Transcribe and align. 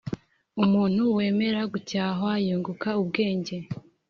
umuntu 0.63 1.01
wemera 1.17 1.61
gucyahwa 1.73 2.31
yunguka 2.45 2.89
ubwenge 3.01 3.55